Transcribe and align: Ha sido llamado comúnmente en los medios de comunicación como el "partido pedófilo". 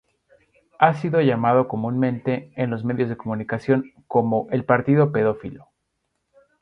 Ha 0.79 0.95
sido 0.95 1.21
llamado 1.21 1.67
comúnmente 1.67 2.51
en 2.55 2.71
los 2.71 2.83
medios 2.83 3.07
de 3.07 3.17
comunicación 3.17 3.91
como 4.07 4.47
el 4.49 4.65
"partido 4.65 5.11
pedófilo". 5.11 5.67